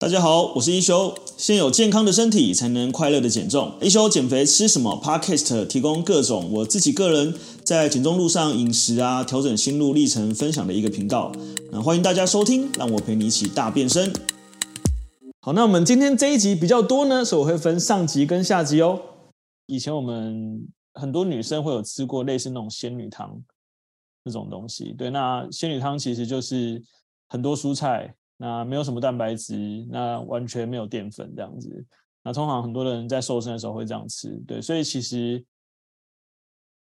[0.00, 1.14] 大家好，我是一休。
[1.36, 3.74] 先有健康的身体，才能快乐的减重。
[3.82, 11.30] 一休减肥吃什么？Podcast 提供各种我自己个人在减重路上饮食啊，调整心路历程分享的一个频道。
[11.70, 14.10] 那欢迎大家收听，让我陪你一起大变身。
[15.42, 18.98] 好，那我们今天这一集比较多呢，所以我会分上集跟下集哦。
[19.66, 23.38] 以前我们很多女生会有吃过类似那种仙女汤
[24.24, 26.82] 那种东西，对，那仙女汤其实就是
[27.28, 28.14] 很多蔬菜。
[28.42, 31.84] 那没有什么蛋白质，那完全没有淀粉这样子。
[32.22, 34.62] 那通常很多人在瘦身的时候会这样吃，对。
[34.62, 35.44] 所以其实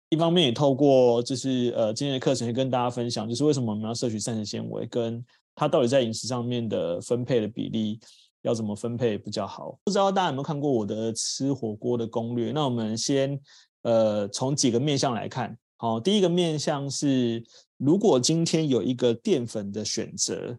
[0.09, 5.25] 一方面也透过就是呃今天的课程，跟大家分享，就是为什么我们要摄取膳食纤维，跟
[5.57, 7.99] 它到底在饮食上面的分配的比例
[8.43, 9.77] 要怎么分配比较好。
[9.83, 12.53] 不知道大家有没有看过我的吃火锅的攻略？
[12.53, 13.37] 那我们先
[13.83, 15.59] 呃从几个面向来看。
[15.77, 17.43] 好，第一个面向是，
[17.79, 20.57] 如果今天有一个淀粉的选择。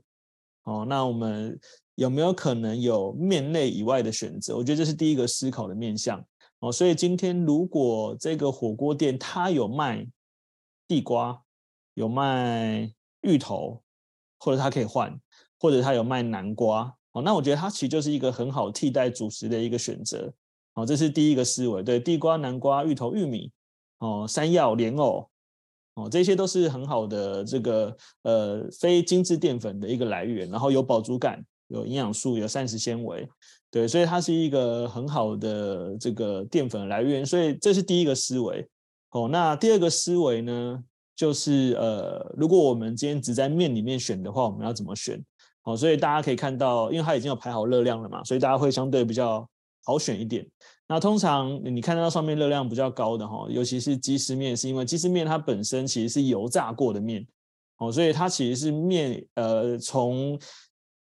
[0.64, 1.60] 哦，那我们
[1.96, 4.56] 有没有可能有面类以外的选择？
[4.56, 6.24] 我觉得这是第一个思考的面向。
[6.60, 10.06] 哦，所以今天如果这个火锅店它有卖
[10.88, 11.42] 地瓜，
[11.94, 13.82] 有卖芋头，
[14.40, 15.18] 或者它可以换，
[15.60, 20.34] 或者它有卖南瓜，哦，那我觉得它其实就是一个很好替代主食的一个选择。
[20.74, 21.82] 哦，这是第一个思维。
[21.82, 23.52] 对，地瓜、南瓜、芋头、玉米，
[24.00, 25.29] 哦，山药、莲藕。
[26.00, 33.28] 哦，这些都是很好的这个呃非精致淀粉的一个来源，然后有饱足感、有营养素、有膳食纤维，
[33.70, 38.66] 对，所以它是一个很好的这个淀粉来源，所以这是第一个思维。
[39.12, 40.84] 哦，那第二个思维呢，
[41.16, 45.20] 就是呃，如果我们今天只在面里面选的话，我们要怎么选？
[45.64, 49.48] 哦，所以大家可以看到，因为它已经有排好热量了嘛，所以大家会相对比较
[49.84, 50.48] 好选一点。
[50.92, 57.24] 那通常你看到上面热量比较高的哈，尤其是鸡丝面，是因为鸡丝面它本身其实是油炸过的面，
[57.78, 60.36] 哦，所以它其实是面，呃，从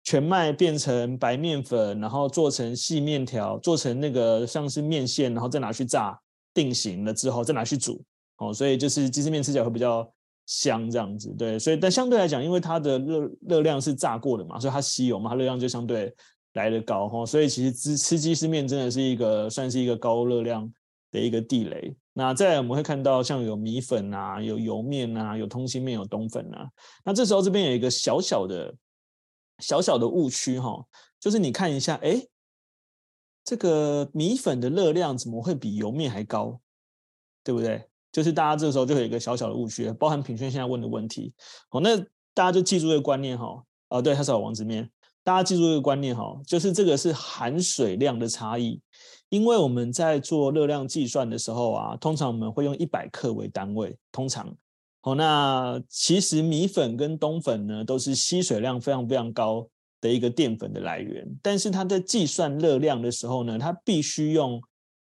[0.04, 6.20] 全麦变成白面粉，然后做成细面条，做成那个像是面线，然后再拿去炸
[6.54, 8.04] 定型了之后再拿去煮，
[8.40, 10.06] 哦，所以就是鸡丝面吃起来会比较
[10.46, 16.14] 香这样子，对，所以但相对来讲，因为它的热热量是炸过的嘛，所以它吸油嘛，它热量就相对。
[16.54, 20.72] 来得高哈，所以其实吃吃鸡丝面真的是一个算是一个高热量
[21.12, 21.96] 的一个地雷。
[22.14, 26.70] 那再来我们会看到像有米粉啊，有油面啊，有通心面，有冬粉啊。
[27.06, 28.76] 那这时候这边有一个小小的
[29.60, 30.84] 小小的误区哈，
[31.20, 32.22] 就是你看一下，哎，
[33.46, 36.60] 这个米粉的热量怎么会比油面还高？
[37.44, 37.88] 对不对？
[38.12, 41.32] 就是大家这时候就有一个小小的误区，包含品轩现在问的问题。
[41.70, 41.96] 好，那
[42.34, 43.64] 大家就记住这个观念哈。
[43.88, 44.90] 啊，对，它是有王子面。
[45.30, 48.82] 大家记住一个观念哈，就是这个是含水量的差异，
[49.30, 54.52] 因为我们在做热量计算的时候啊，通常我们会用一百克为单位，通常，
[55.02, 59.68] 好，那其实米粉跟冬粉呢，都是吸水量非常非常高
[60.02, 64.60] 的一个淀粉的来源，但是它在计算热量的时候呢，它必须用。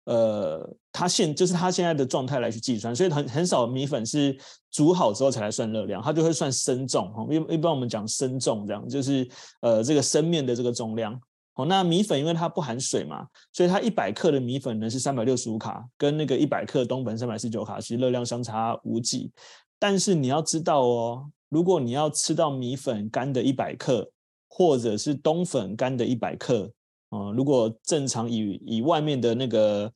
[0.07, 4.35] 呃，它现就是它现在的状态来去计算，所以很很少米粉是
[4.71, 7.27] 煮好之后才来算热量，它就会算生重哈。
[7.31, 9.29] 一一般我们讲生重这样，就是
[9.61, 11.21] 呃这个生面的这个重量。
[11.57, 19.31] 哦，那米粉因为它不含水嘛，所以它一百克的米粉呢是三百六十五卡，跟那个一百克冬粉三百四十九卡，其实热量相差无几。
[19.79, 24.11] 但是你要知道哦，如果你要吃到米粉干的一百克，
[24.49, 26.71] 或者是冬粉干的一百克。
[27.11, 29.91] 嗯，如果正常以以外面的那个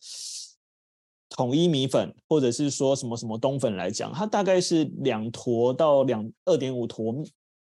[1.31, 7.15] 统一米粉，或者是说什么什么冬粉来讲，它大概是两坨到两二点五坨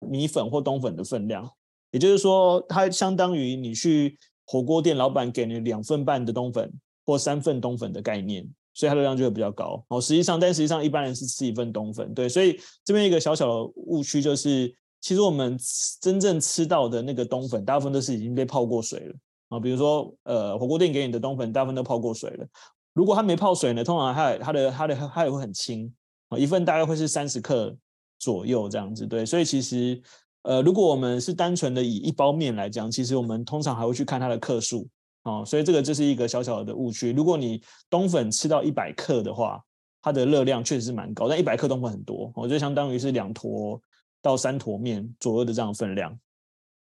[0.00, 1.48] 米粉或冬粉的分量，
[1.92, 6.72] 也就是说，它相当于你去火锅店，老板给你两份半的冬粉
[7.06, 9.84] 或三份冬粉的概念，所以它的量就会比较高。
[9.88, 15.56] 哦，实际上，但实际上一般人是吃一份冬粉，对，所以这边一个小小的误区就是，其实我们
[16.00, 19.14] 真正吃到的那个冬粉，大部分都是已经被泡过水了。
[19.50, 22.46] 啊，比如说，呃，火锅店给你的冬粉大部分都泡过水了。
[22.94, 25.92] 如果它没泡水呢，通常它它的它的它也会很轻
[26.28, 27.74] 啊，一份大概会是三十克
[28.18, 29.06] 左右这样子。
[29.06, 30.00] 对，所以其实，
[30.42, 34.88] 呃，如果我们是单纯的以一包面来讲，其实我们通常还会去看它的克数
[35.22, 35.44] 啊。
[35.44, 37.12] 所以这个就是一个小小的误区。
[37.12, 39.62] 如果你冬粉吃到一百克的话，
[40.00, 43.80] 它的热量确实是蛮高，但一百克冬粉很多，我觉得相当于是两坨
[44.20, 46.10] 到三坨面左右的这样的分量。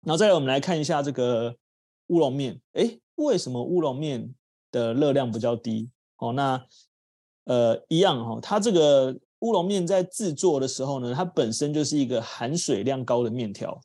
[0.03, 1.56] 然后再来，我们来看一下这个。
[2.09, 4.32] 乌龙面，哎，为什么乌龙面
[4.70, 5.91] 的热量比较低？
[6.19, 6.67] 哦，那
[7.45, 13.81] 呃一样哈、哦，它这个乌龙面在制作的时候呢，它本身就是一个含水量高的面条，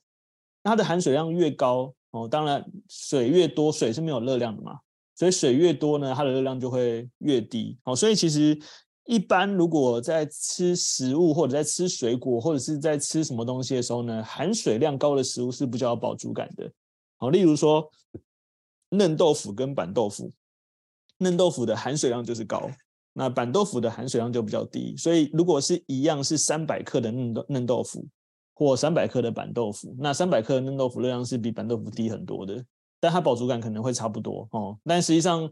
[0.63, 4.79] 它的含水量越高哦，当然水越多，水是没有热量的嘛，
[5.15, 7.77] 所以水越多呢，它的热量就会越低。
[7.83, 8.57] 哦，所以其实
[9.05, 16.71] 一般如果在吃食物或者在吃水果或者是在吃什么东西的时候呢，含水量高的食物是比较有饱足感的。
[17.17, 17.89] 好，例如说
[18.89, 20.31] 嫩豆腐跟板豆腐，
[21.21, 22.69] 嫩豆腐的含水量就是高，
[23.13, 24.95] 那板豆腐的含水量就比较低。
[24.97, 28.05] 所以如果是一样是三百克的嫩豆嫩豆腐
[28.55, 32.65] 或三百克的板豆腐，那三百克的嫩豆腐热量是比板豆腐低很多的，
[32.99, 34.77] 但它饱足感可能会差不多哦。
[34.83, 35.47] 但实际上，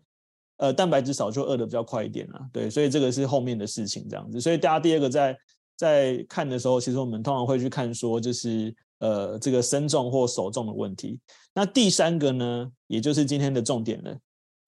[0.57, 2.49] 呃，蛋白质少就饿得比较快一点啦。
[2.51, 4.41] 对，所以这个是后面的事情这样子。
[4.41, 5.37] 所以大家第二个在
[5.77, 8.75] 在看的时候，其实我们通常会去看说就是。
[8.99, 11.21] 呃，这个生重或熟重的问题。
[11.53, 14.13] 那第三个呢，也就是今天的重点了。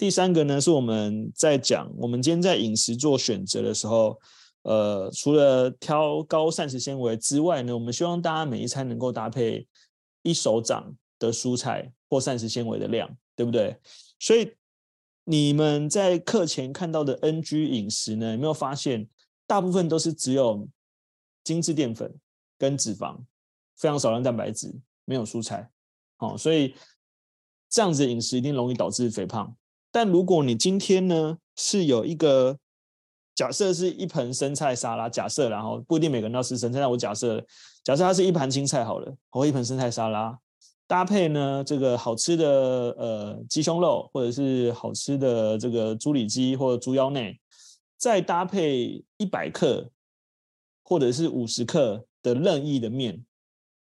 [0.02, 4.20] 第三个呢，是我们在讲，我们今天在饮食做选择的时候，
[4.64, 9.68] 呃，除了挑高膳食纤维之外呢，我们希望大家每一餐能够搭配
[10.24, 13.78] 一手掌的蔬菜或膳食纤维的量，对不对？
[14.18, 14.52] 所以
[15.24, 19.08] 你们在课前看到的 NG 饮食呢，有没有发现，
[19.46, 20.68] 大部分都是只有
[21.44, 22.12] 精致淀粉
[22.58, 23.16] 跟脂肪。
[23.78, 24.74] 非常少量蛋白质，
[25.06, 25.70] 没有蔬菜，
[26.18, 26.74] 好，所以
[27.70, 29.56] 这样子的饮食一定容易导致肥胖。
[29.92, 32.58] 但如果你今天呢是有一个
[33.36, 37.44] 假设是一盆生菜沙拉，假设然后不一定每个人都要吃生菜，但我假设
[37.84, 40.38] 假设它是一盘青菜好了，或一盆生菜沙拉，
[40.88, 42.48] 搭配呢这个好吃的
[42.98, 47.40] 呃鸡胸肉，或者是好吃的这个猪里脊或者猪腰内，
[47.98, 49.90] 再搭配一百克
[50.84, 53.26] 或者是五十克的任意的面。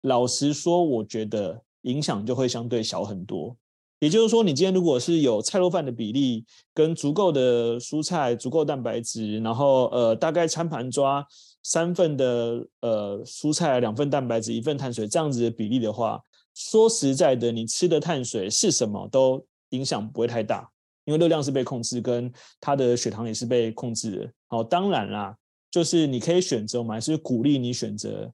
[0.03, 3.57] 老实说，我觉得影响就会相对小很多。
[4.03, 6.45] 也就是说，你今天如果是有菜肉饭的比例，
[6.75, 11.25] 跟足够的蔬菜、足够蛋白质，然后呃大概餐盘抓
[11.63, 16.21] 三份的呃蔬菜、两份蛋白质、一份碳水这样子的比例的话，
[16.53, 20.69] 说实在的，你吃的碳水是什么都影响不会太大，
[21.05, 22.29] 因为热量是被控制，跟
[22.61, 24.33] 它的血糖也是被控制的。
[24.49, 25.37] 好，当然啦，
[25.71, 28.29] 就是你可以选择，我们还是鼓励你选择。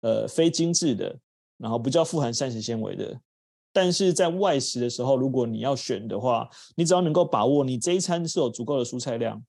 [0.00, 1.14] 呃，非精致的，
[1.58, 3.20] 然后不叫富含膳食纤维的，
[3.72, 9.42] 但是在外食的时候，如果你要选的话，你只要能够把握你这一餐是有足够的蔬菜量，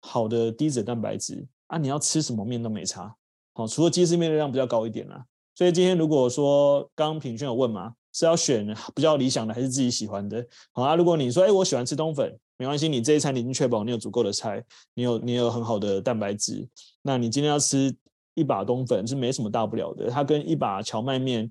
[0.00, 3.14] 好的低脂蛋白质啊，你要吃什么面都没差。
[3.54, 5.24] 好，除了鸡丝面的量比较高一点啦。
[5.54, 10.46] 所以今天如果说刚刚品轩有问嘛，是要选比较理想的还是自己喜欢的？
[10.72, 14.64] 好啊，如果你说哎，我喜欢吃冬粉，没关系，你这一餐你已经确保你有足够的菜，
[14.94, 16.68] 你有你有很好的蛋白质，
[17.02, 17.94] 那你今天要吃。
[18.38, 21.50] 一把冬粉是没什么大不了的，它跟一把荞麦面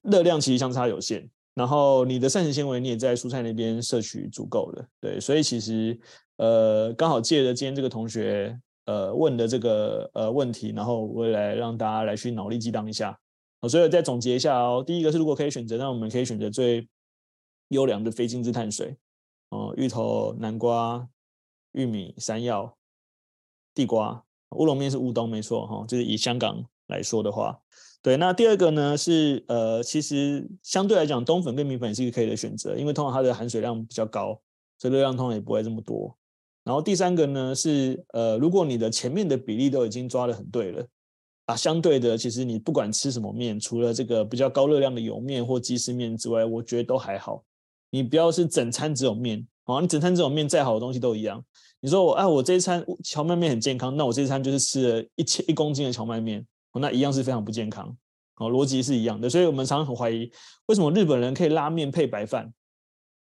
[0.00, 1.28] 热量其实相差有限。
[1.56, 5.98] 然后你的膳食纤维你也在蔬菜那边摄取足够的，对，所以其实
[6.36, 13.18] 呃刚好借着今天这个同学呃问的这个呃问题，然后我也来让大家来去脑力激荡一下。
[13.68, 16.86] 所以我再总结一下哦，第一个是如果可以选择，那我们可以选择最
[17.68, 18.94] 优良的非精致碳水
[19.48, 21.08] 哦，芋头、南瓜、
[21.72, 22.76] 玉米、山药、
[23.74, 24.22] 地瓜。
[24.50, 27.58] 乌龙面是乌冬，没错哈，就是以香港来说的话，
[28.06, 28.16] 对。
[28.16, 34.40] 那第二个呢是呃，其实相对来讲，冬粉跟米粉也是一个可以的选择，因为通常它的含水量比较高，
[34.78, 36.16] 所以热量通常也不会这么多。
[36.62, 40.86] 然后第三个呢是呃，如果你的前面的比例都已经抓得很对了
[41.46, 47.42] 啊，相对的，其实你不管吃什么面，除了这个比较高热量的油面或鸡丝面之外，我觉得都还好。
[47.90, 51.44] 你不要是整餐只有面，好，你整餐只有面，再好的东西都一样。
[51.80, 56.44] 你说我哎，我这一餐荞麦面很健康，那我这一餐就是吃了一千一公斤的荞麦面，
[56.78, 57.96] 那一样是非常不健康，
[58.36, 60.30] 哦，逻辑是一样的，所以我们常常很怀疑，
[60.66, 62.52] 为什么日本人可以拉面配白饭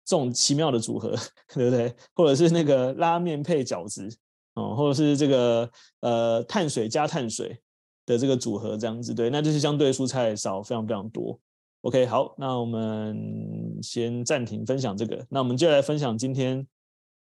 [0.05, 1.15] 这种奇妙的组合，
[1.53, 1.95] 对不对？
[2.13, 4.07] 或者是那个拉面配饺子，
[4.55, 5.69] 哦，或者是这个
[6.01, 7.57] 呃碳水加碳水
[8.05, 11.39] 的这个组合这样子，对，那就是相对蔬菜少非常非常多。
[11.81, 16.67] OK，好，那我们先暂停分享这个，那我们就来分享今天。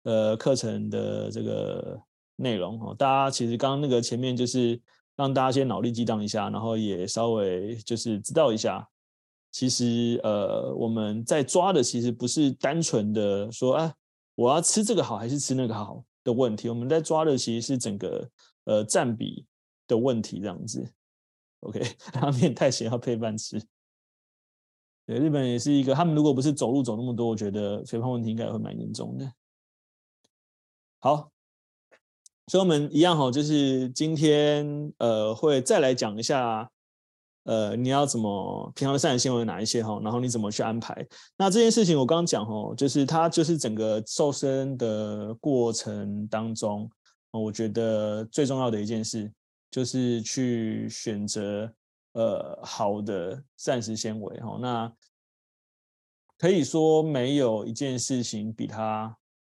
[0.03, 2.01] 呃，课程的这个
[2.37, 4.81] 内容哦，大家其实刚刚那个前面就是
[5.21, 8.89] 让大家先脑力激荡一下，然后也稍微就是知道一下，
[9.51, 13.93] 其实呃我们在抓的其实不是单纯的说啊
[14.33, 18.27] 我要吃这个好还是吃那个好的问题，我们在抓的其实是整个
[18.63, 19.45] 呃占比
[19.87, 20.91] 的问题这样子。
[21.59, 21.79] OK，
[22.19, 23.61] 拉面太咸要配饭吃。
[25.05, 29.31] 对，日本也是一个，他们如果不是走路走那么多，我觉得肥胖问题应该会蛮严重的。
[30.99, 31.31] 好，
[32.51, 36.69] 所以我们一样哈，就是今天呃会再来讲一下，
[37.45, 41.07] 呃你要怎么平常的膳食纤维哪一些哈，然后你怎么去安排。
[41.37, 46.91] 那这件事情我刚刚讲哈，就是它就是整个瘦身的过程当中，
[47.31, 49.31] 我觉得最重要的一件事
[49.69, 51.73] 就是去选择
[52.15, 54.57] 呃好的膳食纤维哈。
[54.59, 54.93] 那
[56.37, 59.15] 可以说没有一件事情比它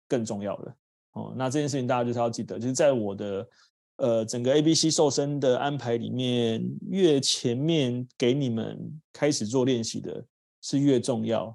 [0.09, 0.75] 更重要的。
[1.13, 3.49] 哦，那这件事情大家就是要记得，就是在我的
[3.97, 10.23] 呃整个 ABC 瘦身的安排里面，越前面给你们开始做练习的
[10.61, 11.53] 是越重要，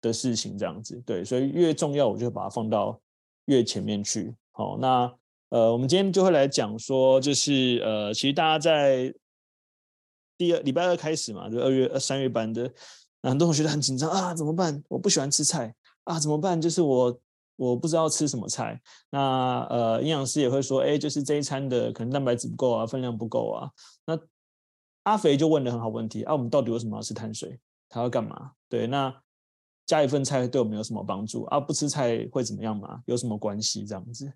[0.00, 1.02] 的事情这样子。
[1.04, 2.98] 对，所以越重要，我就把它放到
[3.44, 4.34] 越前面去。
[4.52, 5.14] 好，那
[5.50, 9.14] 呃，我们今天就会来讲说，就是呃，其实大家在
[10.38, 12.72] 第二礼拜二开始嘛，就二月二三月班的，
[13.22, 14.82] 很多同学都很紧张啊，怎么办？
[14.88, 16.58] 我不喜欢吃菜啊，怎么办？
[16.58, 17.20] 就是我。
[17.56, 23.70] 我不知道吃什么菜，那呃，营养师也会说，哎，就是这一餐的可能蛋白质不够啊，分量不够啊。
[24.06, 24.18] 那
[25.04, 27.58] 阿肥就问了很好问题啊，我们到底为什么要吃碳水？
[27.88, 28.52] 他要干嘛？
[28.68, 29.14] 对，那
[29.86, 31.60] 加一份菜对我们有什么帮助啊？
[31.60, 33.00] 不吃菜会怎么样嘛？
[33.06, 33.84] 有什么关系？
[33.86, 34.32] 这样子。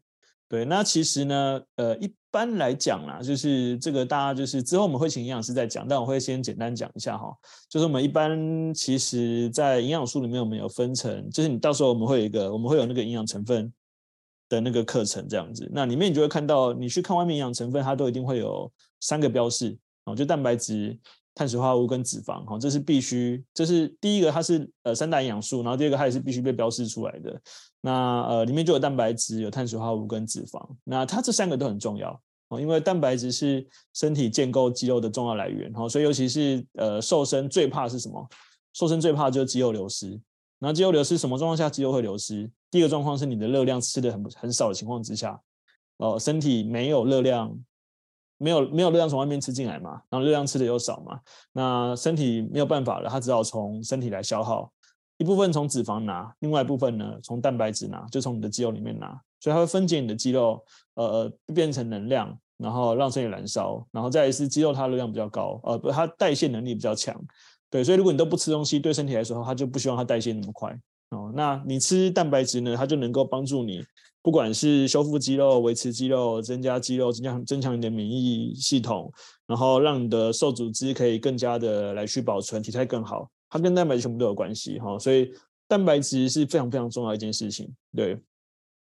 [0.50, 7.32] 对，那其实呢，呃，一般来讲啦，就是这个大家就是之后我们会请营养师再讲，但我会先简单讲一下哈。
[7.68, 13.72] 就是我们一般其实，在营养素里面我们有分成，就是你到时候我们会有一个，我们会有那个营养成分
[14.48, 15.70] 的那个课程这样子。
[15.72, 20.98] 那里面你就会看到，你去看外面营养成分，它都一定会有三个标示哦，就蛋白质、
[21.34, 27.40] 碳水化合物跟脂肪哈，这是必须，这是第一个，它是呃三大营养素，然后第二个它也是必须被标示出来的。
[27.80, 30.60] 那呃，里面就有蛋白质、有碳水化合物跟脂肪。
[30.84, 38.28] 那它这三个都很重要哦，因为蛋白质是身体建构肌肉的重要来源哈，所以尤其是呃瘦身最怕是什么？
[38.74, 40.20] 瘦身最怕就是肌肉流失。
[40.58, 42.50] 那肌肉流失什么状况下肌肉会流失？
[42.70, 45.40] 第一个状况是你的热量吃的很很少的情况之下，
[45.96, 47.56] 哦，身体没有热量，
[48.40, 51.20] 没有没有热量从外面吃进来嘛，然后热量吃的又少嘛，
[51.52, 54.72] 那身体没有办法了，它只好从身体来消耗。
[55.18, 67.14] 一部分从脂肪拿，另外一部分呢从蛋白质拿，就从你的肌肉里面拿，所以它会分解你的肌肉，呃，变成能量，然后让身体燃烧，然后再来是肌肉它热量比较高，呃，不，它代谢能力比较强，
[67.68, 70.74] 对，所以如果你都不吃东西，对身体来说，它就不希望它代谢那么快
[71.10, 71.30] 哦。
[71.36, 73.84] 那你吃蛋白质呢，它就能够帮助你，
[74.22, 79.10] 不管是修复肌肉、维持肌肉、增加肌肉、增强增强你的免疫系统，
[79.46, 83.30] 然后让你的瘦组织可以更加的来去保存体态更好。
[83.48, 85.32] 它跟蛋白质全部都有关系哈，所以
[85.66, 87.68] 蛋白质是非常非常重要一件事情。
[87.96, 88.16] 对，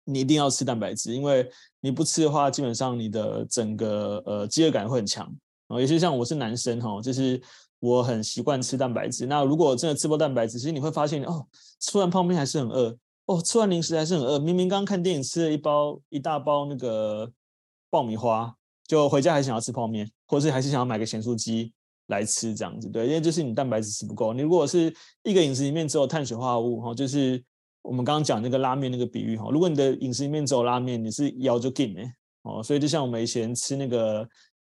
[0.04, 5.26] 你一定要吃蛋白质，因为你不吃的话，基本上你的整个呃饥饿感会很强。
[5.68, 7.40] 啊，尤其像我是男生哈，就是
[7.80, 9.28] 我很习惯吃蛋白质。
[9.28, 11.46] 那如果真的吃不到蛋白质，其实你会发现哦，
[11.80, 12.98] 吃完泡面还是很饿，
[13.30, 14.40] 哦，吃完零食还是很饿。
[14.40, 17.32] 明明刚看电影吃了一包一大包那个
[17.92, 18.52] 爆米花，
[18.88, 21.72] 就回家还想要吃泡面，或者是还是想要买个咸酥鸡。
[22.08, 24.34] 来吃这样子，对，因为就是你蛋白质吃不够。
[24.34, 27.40] 你如果是一个饮食里面只有碳水化合物哈，就是
[27.84, 34.28] 我们刚刚讲那个拉面那个比喻哈，如果你的饮食里面只有拉面，你是腰就紧哎哦，所以就像我们以前吃那个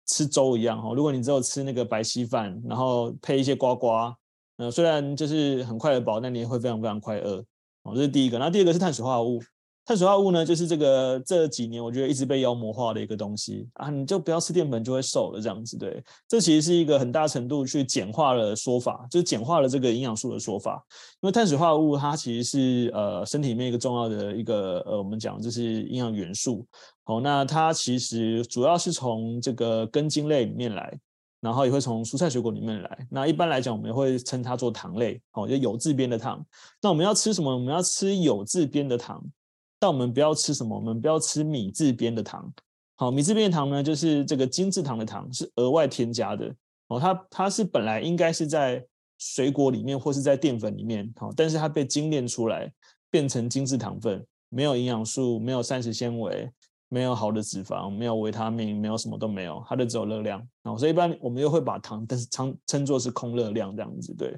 [0.07, 4.13] 吃粥一样哈，如果你只有吃那个白稀饭，然后配一些瓜瓜，
[4.57, 7.45] 呃，虽然就是很快的饱，但你也会非常非常快饿
[7.83, 8.39] 哦，这是第一个。
[8.39, 9.41] 那第二个是碳水化合物。
[9.87, 20.85] 碳水化合物呢，就是这个这几年我觉得一直被妖魔化的一个东西啊，你就不要吃淀粉就会瘦了这样子，对，这其实是一个很大程度去简化了说法，就是简化了这个营养素的说法。
[21.23, 26.65] 因为碳水化合物它其实是呃身体里面一个重要的一个呃我们讲就是营养元素，
[27.03, 30.97] 好，那它其实主要是从这个根茎类里面来，
[31.41, 33.07] 然后也会从蔬菜水果里面来。
[33.11, 36.45] 那一般来讲，我们会称它做糖类，哦，就有字边的糖。
[36.81, 37.53] 那我们要吃什么？
[37.53, 39.25] 我们要吃有字边的糖。
[39.79, 40.77] 但我们不要吃什么？
[40.77, 42.53] 我们不要吃米字边的糖。
[42.97, 46.55] 好，米字边的糖呢，就是这个精制糖的糖，是额外添加的。
[46.89, 48.85] 哦，它它是本来应该是在
[49.19, 52.71] 水果里面或是在淀粉里面，好，但是它被精炼出来
[53.11, 56.51] 变成精制糖分，没有营养素，没有膳食纤维，
[56.91, 60.47] 没有好的脂肪，没有维他命，没有什么都没有，它的只有热量。
[60.65, 64.37] 哦，所以一般我们又会把糖但是称称作是空热量这样子，对。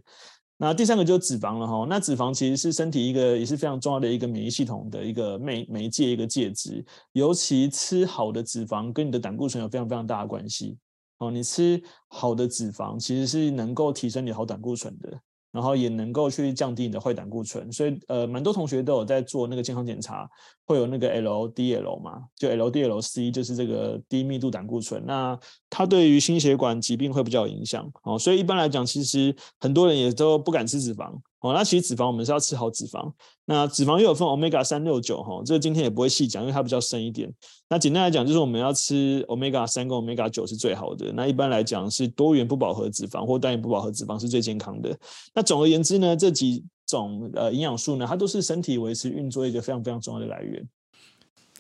[0.59, 10.78] 那第三个就是脂肪了哈，那脂肪其实是身体一个也是非常重要的一个免疫系统的一个媒媒介一个介质，尤其吃好的脂肪跟你的胆固醇有非常非常大的关系
[11.18, 15.21] 哦，你吃好的脂肪其实是能够提升你好胆固醇的。
[15.52, 20.28] 然后也能够去降低你的坏胆固醇，所以呃，蛮多同学都有在做那个健康检查，
[20.64, 31.12] 会有那个 LDL 嘛，就 LDL-C 就是这个低密度胆固醇，那它对于心血管疾病会比较有影响哦，所以一般来讲，其实很多人也都不敢吃脂肪。
[31.42, 33.12] 哦，那其实脂肪我们是要吃好脂肪。
[33.44, 37.28] 那脂肪又有分 omega 三六九哈，这个今天也不会细讲，因为它比较深一点。
[37.68, 41.12] 那简单来讲，就是我们要吃 omega 三跟 omega 九是最好的。
[41.12, 44.96] 那一般来讲是多元不饱和脂肪或单元不饱和脂肪是最健康的。
[45.34, 50.64] 那总而言之呢，这几种呃营养素呢，它都是身体维持运作一个非常非常重要的来源。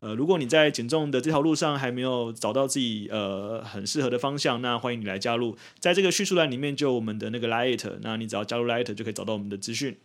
[0.00, 9.98] 呃，如果你在减重的这条路上还没有找到自己呃很适合的方向，那欢迎你来加入，在这个叙述栏里面就有我们的那个 Light，那你只要加入 Light 就可以找到我们的资讯。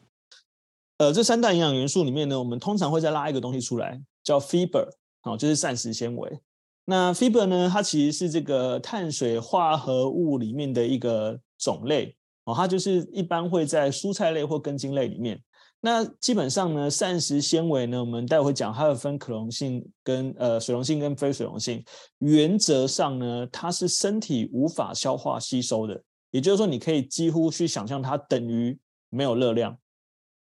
[0.97, 4.87] 呃，这三大营养元素里面呢，我们通常会再拉一个东西出来，叫 Fiber，
[5.23, 6.39] 哦，就是膳食纤维。
[6.85, 15.41] 那 Fiber 呢，它其实是这个碳水化合物里面的一个种类，哦，它就是一般会在蔬菜类或根茎类里面。
[15.85, 21.85] 那基本上呢，膳食纤维呢，我们待会讲，它有分可溶性跟呃水溶性跟非水溶性。
[22.17, 26.01] 原则上呢，它是身体无法消化吸收的，
[26.31, 28.75] 也就是说，你可以几乎去想象它等于
[29.11, 29.77] 没有热量。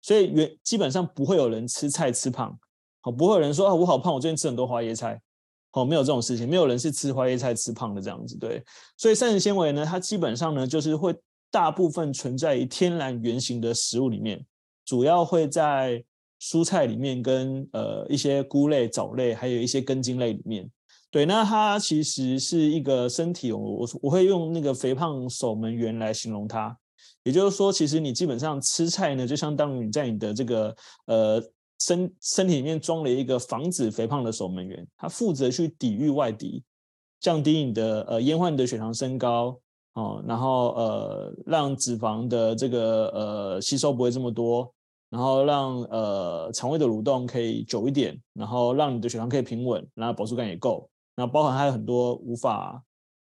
[0.02, 2.54] 所以原基本上不会有人吃菜吃胖，
[3.00, 5.18] 好，不会有人说啊我好胖，我最近吃很多花椰菜，
[5.70, 8.62] 好，没有这种事情，没有人是吃花椰菜吃胖的这样子，对。
[8.98, 11.16] 所以膳食纤维呢，它基本上呢，就是会
[11.50, 14.44] 大部分存在于天然原型的食物里面。
[14.84, 16.02] 主要会在
[16.40, 20.68] 蔬菜里面，跟呃一些菇类、藻类，还有一些根茎类里面。
[21.10, 26.76] 对，那它其实是一个身体，我我我会用那个肥胖守门员来形容它。
[27.22, 30.74] 也就是说，其实你基本上吃菜呢，就相当于你在你的这个
[31.06, 31.40] 呃
[31.78, 36.64] 身身体里面装了一个防止肥胖的守门员，它负责去抵御外敌，
[37.20, 39.60] 降低你的呃延缓你的血糖升高。
[39.94, 44.72] 哦，然后呃，让脂肪的这个呃吸收不会这么多，
[45.10, 50.88] 然后让呃肠胃的蠕动可以久一点，然后让你的血糖可以平稳，然后饱足感也够。
[51.14, 52.82] 那包含还有很多无法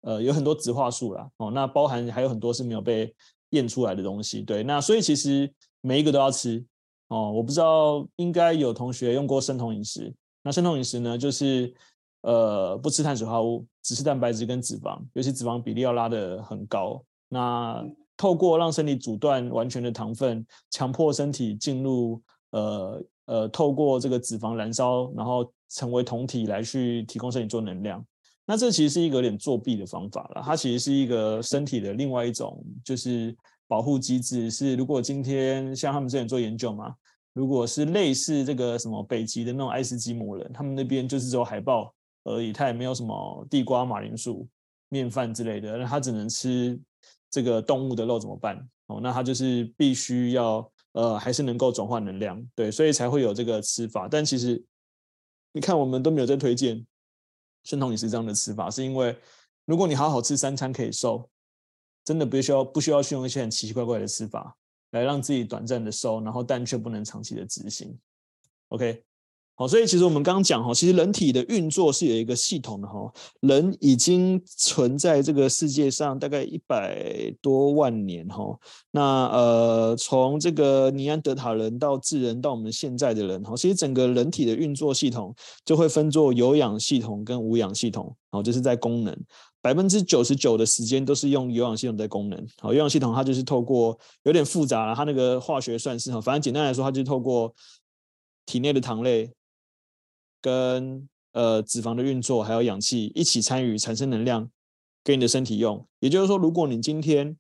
[0.04, 3.14] 呃有很多植化素啦，哦，那包含还有很多是没有被
[3.50, 4.42] 验出来的东西。
[4.42, 5.52] 对，那所以其实
[5.82, 6.64] 每一个都要吃
[7.10, 7.30] 哦。
[7.30, 11.74] 我不知道应该有同学用过生酮饮食，那生酮饮食呢就是。
[12.24, 17.04] 呃，不吃碳水化合物，只吃蛋白质跟脂肪，尤其脂肪比例要拉得很高。
[17.28, 28.02] 那透过让身体阻断完全的糖分，强迫身体进入呃呃，透过这个脂肪燃烧，然后成为酮体来去提供身体做能量。
[28.46, 30.42] 那这其实是一个有点作弊的方法了。
[30.46, 33.36] 它其实是一个身体的另外一种就是
[33.68, 34.50] 保护机制。
[34.50, 36.94] 是如果今天像他们之前做研究嘛，
[37.34, 41.94] 如果是类似这个什么北极的那种爱斯基摩人，他们那边就是只有海豹。
[42.24, 44.48] 而已，他也没有什么地瓜、马铃薯、
[44.90, 46.80] 面饭之类的，那他只能吃
[47.30, 48.58] 这个动物的肉怎么办？
[48.88, 54.08] 哦，那他就是必须要呃，还是能够转化能量，对，所以才会有这个吃法。
[54.08, 54.64] 但其实
[55.52, 56.86] 你看，我们都没有在推荐
[57.64, 59.18] 生酮饮食这样的吃法，是因为
[59.66, 61.30] 如果你好好吃三餐可以瘦，
[62.04, 64.56] 真的不需要不需要去用一些很奇奇怪怪的吃法
[64.92, 67.98] 来让自己短暂的瘦，然后但却不能长期的执行。
[68.70, 69.04] OK。
[69.56, 73.14] 好，所以其实我们刚刚讲哈，其实人体的运作是有一个系统的哈。
[73.42, 78.44] 人已经存在这个世界上大概一百多万年哈。
[78.90, 88.16] 那呃，从这个尼安德塔人到智人到我们现在的人哈，其实整个人体的运作系统就会分作有氧系统跟无氧系统。
[88.32, 89.16] 好，就是在功能
[89.62, 92.44] 百分之九十九的时间都是用有氧系统在功能。
[92.60, 97.54] 好，有氧系统它就是透过有点复杂了，它那个化学算式哈，反正简单来说，它就是透过
[98.48, 99.32] 体内的糖类。
[100.44, 104.48] 跟呃脂肪的运作，还有氧气一起参与产生能量
[105.04, 105.88] 给你的身体用。
[106.00, 107.36] 也就是说，如果你今天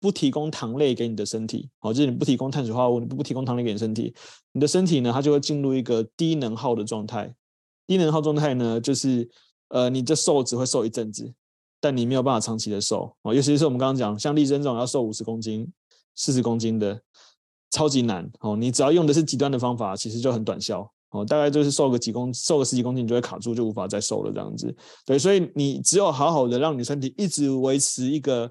[0.00, 4.12] 不提供糖类给你的身体，哦，就是你不提供碳水化合物，你不提供糖类给你身体，
[4.50, 7.32] 你的身体呢，它就会进入一个低能耗的状态。
[7.86, 9.30] 低能耗状态呢，就是
[9.68, 11.32] 呃你这瘦只会瘦一阵子，
[11.80, 13.16] 但你没有办法长期的瘦。
[13.22, 15.72] 哦，尤其是我们刚刚讲，像立珍这种要瘦五十公斤、
[16.16, 17.00] 四十公斤的，
[17.70, 18.28] 超级难。
[18.40, 20.92] 哦，你只要用的是极端的方法，其实就很短效。
[21.12, 24.74] 哦，大概就是瘦个几公，瘦个十几公斤，你就会卡住，就无法再瘦了这样子。
[25.04, 28.50] 对，所以你只有好好的让你身体一直维持一个，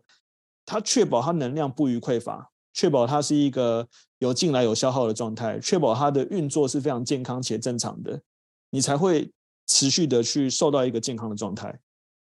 [0.66, 3.88] 它确保它能量不虞匮乏，确保它是一个
[4.20, 8.22] 有进来有消耗的状态，确保它的运作是非常健康且正常的，
[8.70, 9.32] 你才会
[9.66, 11.80] 持续的去瘦到一个健康的状态。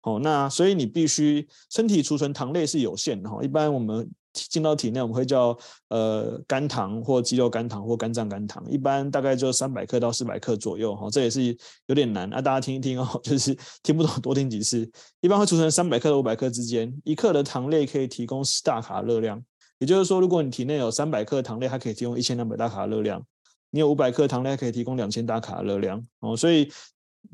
[0.02, 4.10] 哦，那所以你必须身体储存糖类是有限的哈，一般我们。
[4.34, 5.56] 进到体内，我们会叫
[5.88, 14.90] 呃肝糖或肌肉肝糖或肝脏肝糖，一般大概就三百克到四百克左右哈，这也是有点难啊，大家听一听哦， 就是听不懂多听几次。
[15.20, 19.42] 一般会储存三百克到五百克之间，一克的糖类可以提供十大卡热量，
[19.78, 23.20] 也就是说，如果你体内有三百克糖类，它可以提供一千两百大卡热量；
[23.70, 26.70] 你有五百克糖类，可以提供两千大卡热量哦，所以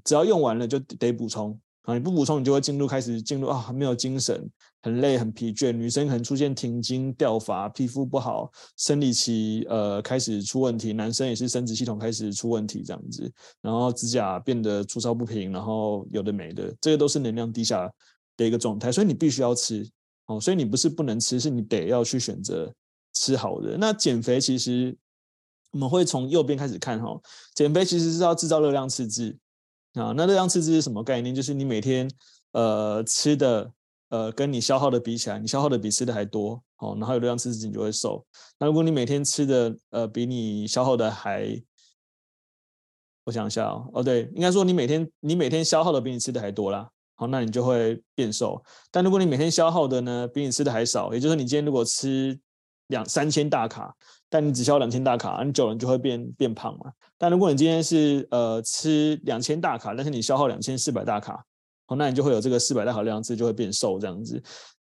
[0.05, 1.59] 只要用完了就得补充
[1.95, 4.49] 你不补充，你就会进入开始进入啊，没有精神，
[4.83, 5.73] 很累，很疲倦。
[5.73, 17.91] 女生可能出现停经、掉发、皮肤不好、生理期呃开始出问题，男生也是生殖系统开始出问题这样子，然后指甲变得粗糙不平，然后有的没的，这个都是能量低下
[18.37, 19.89] 的一个状态，所以你必须要吃
[20.27, 22.73] 哦，所以你不是不能吃，是你得要去选择
[23.15, 23.77] 吃好的。
[23.77, 24.97] 那减肥其实
[25.73, 27.21] 我们会从右边开始看哈，
[27.55, 29.37] 减肥其实是要制造热量赤字。
[29.95, 31.35] 啊，那热量赤字是什么概念？
[31.35, 32.09] 就是你每天
[32.53, 33.73] 呃吃的
[34.11, 38.25] 呃跟你消耗的比起来，你消耗的比吃的还多，哦，然后有热量赤字你就会瘦。
[38.59, 41.61] 那如果你每天吃的呃比你消耗的还，
[43.25, 48.63] 我想一下哦，哦对，应该说你每天你每天消耗的比你吃的还多啦，好，那你就会变瘦。
[48.93, 52.39] 但如果你每天消耗的呢比你吃的还少，也就是你今天如果吃
[52.87, 53.93] 两三千大卡。
[54.31, 56.91] 但你只消两千大卡，你久了你就会变变胖嘛。
[57.19, 61.45] 但如果你今天是呃吃两千大卡，但是你消耗两千四百大卡，
[61.89, 64.43] 哦，那你就会有这个四百大卡量次就会变瘦这样子。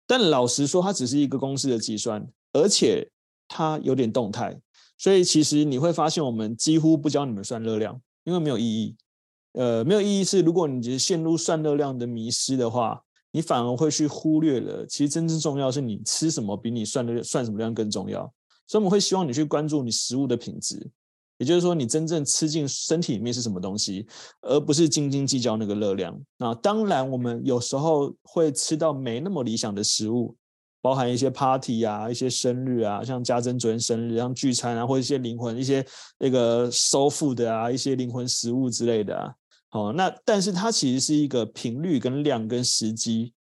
[0.06, 3.10] 但老实说，它只是一个公式的计算，而且
[3.48, 4.60] 它有点动态，
[4.98, 8.96] 所以其实你会发现我们几乎不教你们算热量，因为没有意义。
[9.54, 18.32] 呃，没有意义是如果你只是陷入算热量的迷失的话，你反而会去忽略了，其实真正重要是你吃什么比你算的算什么量更重要。
[18.70, 20.80] 所以我们会希望你去关注你食物的品质，
[21.40, 24.06] 也就是说你真正吃进身体里面是什么东西，
[24.42, 26.16] 而不是斤斤计较那个热量。
[26.38, 30.36] 那当然，我们有时候会吃到没那么理想的食物，
[30.84, 35.84] 包含一些 party 啊、一些生日啊，像家珍昨天生日，像聚餐啊，或一些灵魂、一些
[36.20, 39.34] 那个 soul food 啊、一些灵魂食物之类的啊。
[39.70, 43.34] 好，那但是它其实是一个频率跟量跟时机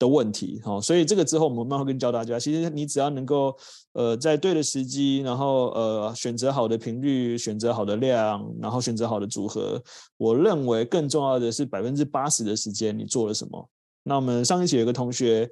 [0.00, 2.40] 的问题，好，所以这个之后我们慢慢跟教大家。
[2.40, 3.54] 其实你只要能够，
[3.92, 9.80] 呃，在对的时机，然后呃，选择好的频率，选择好的量，然后选择好的组合。
[10.16, 13.68] 我认为更重要的是百分之八十的时间你做了什么。
[14.02, 15.48] 那我们上一期有个同学，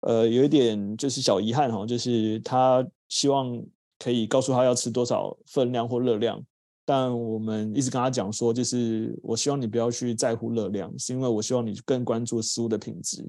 [0.00, 3.56] 呃，有一点就是小遗憾哈，就是他希望
[4.00, 6.42] 可以告诉他要吃多少分量或热量。
[6.84, 13.24] 但我们一直跟他讲说，就是我希望你不要去在乎热量，是因为我希望你更关注食物的品质。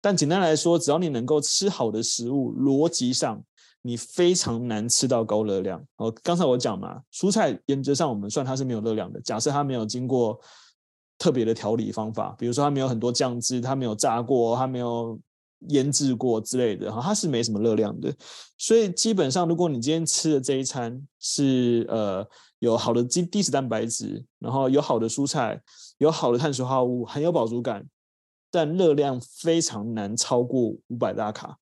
[0.00, 3.40] 但简单来说，只要你能够吃好的食物，逻辑上
[3.82, 5.80] 你非常难吃到高热量。
[5.98, 9.20] 哦，刚才我讲嘛，蔬菜原则上我们算它是没有热量的。
[9.20, 10.36] 假设它没有经过
[11.16, 15.16] 特别的调理方法，比如说它没有很多酱汁，它没有炸过，它没有
[15.68, 18.12] 腌制过之类的，哈，它是没什么热量的。
[18.58, 22.26] 所以基本上，如果你今天吃的这一餐是呃。
[22.58, 25.60] 有好的低低脂蛋白质，然后有好的蔬菜，
[25.98, 27.86] 有好的碳水化合物，很有饱足感，
[28.50, 31.58] 但热量非常难超过五百大卡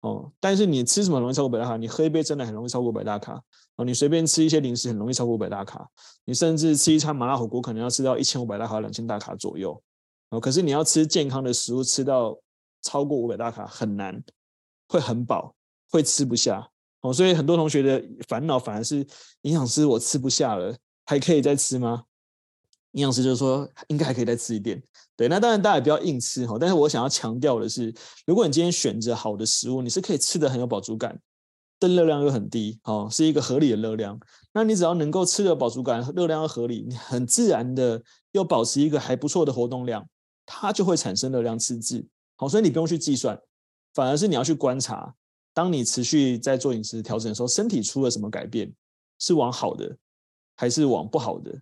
[0.00, 0.32] 哦。
[0.40, 1.76] 但是你吃什么容易超过五百大卡？
[1.76, 3.42] 你喝一杯真奶很容易超过五百大卡
[3.76, 3.84] 哦。
[3.84, 5.86] 你随便吃一些零食很容易超过五百大卡。
[6.24, 9.80] 你甚至吃一餐麻辣火锅可能要吃到一千五百大卡、两千大卡左右
[10.30, 10.40] 哦。
[10.40, 12.38] 可是你要吃健康的食物，吃到
[12.80, 14.24] 超过五百大卡很难，
[14.88, 15.54] 会很饱，
[15.90, 16.70] 会吃不下。
[17.02, 19.06] 哦，所以很多同学的烦恼反而是
[19.42, 22.04] 营养师，我吃不下了，还可以再吃吗？
[22.92, 24.82] 营养师就是说应该还可以再吃一点。
[25.16, 26.56] 对，那当然大家也不要硬吃哈。
[26.60, 27.92] 但是我想要强调的是，
[28.26, 31.18] 如果你今天选择好的食物，你是可以吃得很有饱足感，
[31.78, 34.18] 但热量又很低，哦，是一个合理的热量。
[34.52, 38.00] 那你只要能够吃得饱足感，热量又合理，你很自然的
[38.32, 40.06] 又保持一个还不错的活动量，
[40.44, 42.06] 它就会产生热量赤字。
[42.36, 43.40] 好，所以你不用去计算，
[43.94, 45.14] 反而是你要去观察。
[45.54, 48.72] 当你持续在做饮食调整的时候，身体出了什么改变？
[49.18, 49.96] 是往好的，
[50.56, 51.52] 还是往不好的？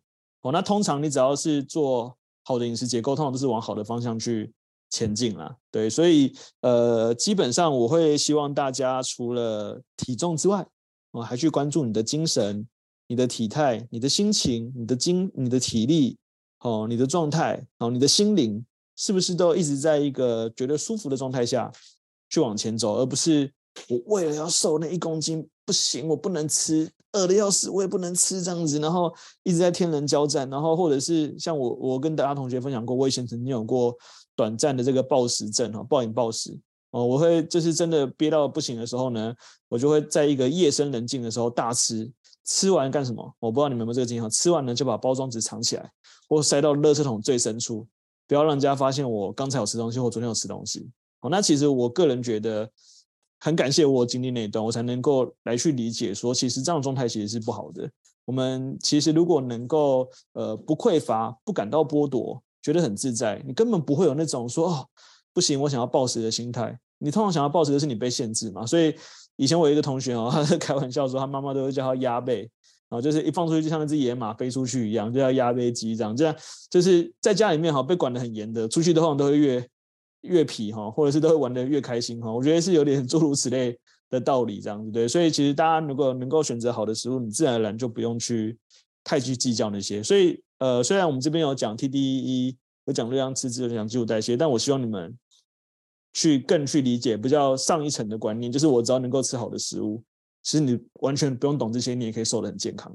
[0.43, 4.51] 哦，那通常你只要是做好的饮食结构，通常都是往好的方向去
[4.89, 5.55] 前进啦。
[5.71, 10.67] 对，所以呃，基本上我会希望大家除了体重之外，
[11.11, 12.67] 哦，还去关注你的精神、
[13.09, 16.17] 你的体态、你的心情、你的精、你的体力，
[16.61, 18.65] 哦，你的状态，哦，你的心灵，
[18.97, 21.71] 是不是都一直在一个觉得舒服的状态下
[22.31, 23.53] 去往前走，而不是。
[23.89, 33.95] 我为了要瘦那一公斤不行，我不能吃，饿得要死，我也不能吃这样子，然后一直在天人交战，然后或者是像我，我跟大家同学分享过，我以前曾经有过
[34.35, 36.59] 短暂的这个暴食症哈，暴饮暴食
[36.91, 39.33] 哦，我会就是真的憋到不行的时候呢，
[39.69, 42.11] 我就会在一个夜深人静的时候大吃，
[42.45, 43.35] 吃完干什么？
[43.39, 45.91] 我不知道你们有没有这个经验，吃完呢就把包装纸藏起来，
[46.29, 47.87] 或塞到垃圾桶最深处，
[48.27, 50.91] 不要让人家发现我刚才有吃东西或昨天有吃东西。
[51.21, 52.69] 哦，那其实我个人觉得。
[53.41, 57.91] 很感谢我经历那一段，我才能够来去理解说，其实这样的状态其实是不好的。
[58.27, 64.87] 我们其实如果能够呃不匮乏，不感到剥夺，觉得很自在，你根本不会有那种说哦
[65.33, 66.79] 不行，我想要暴食的心态。
[66.99, 68.67] 你通常想要暴食的是你被限制嘛。
[68.67, 68.95] 所以
[69.37, 72.49] 以前我一个同学哦， 他在开玩笑说他妈妈都会叫他压背，
[72.91, 76.37] 啊，就是一放出去就像那只野马飞出去一样，就叫压背机这样，这样
[76.69, 79.67] 就是在家里面哈被管得很严的，出去的话都会越
[80.23, 82.33] 越皮哈，或者是都会玩得越开心哈。
[82.33, 83.79] 我觉得是有点 诸如此类
[84.09, 88.59] 的道理这样子对，所以其实大家如果能够选择好的食物，你自然而然就不用去
[89.05, 90.03] 太去计较那些。
[90.03, 92.57] 所以呃，虽然我们这边有讲 TDEE，
[92.87, 95.17] 有讲热量赤字，有讲基础代谢，但我希望你们
[96.13, 100.03] 去更去理解比较上一层的观念，就是我只要能够吃好的食物。
[100.43, 102.95] 其实你完全不用懂这些，你也可以瘦得很健康。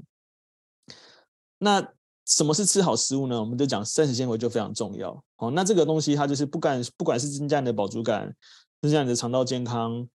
[1.58, 1.80] 那
[2.26, 3.40] 什么是吃好食物呢？
[3.40, 5.16] 我们就讲膳食纤维就非常重要。
[5.36, 8.34] 好，那这个东西它就是不管不管是增加你的饱足感，
[8.82, 10.06] 增加你的肠道健康，